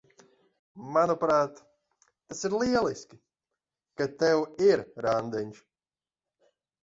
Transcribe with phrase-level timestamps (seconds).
[0.93, 1.59] Manuprāt,
[2.31, 3.19] tas ir lieliski,
[4.01, 5.61] ka tev ir randiņš.